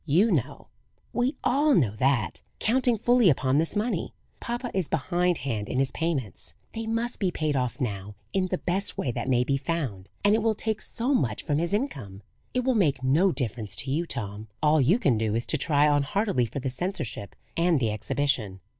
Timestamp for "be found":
9.43-10.09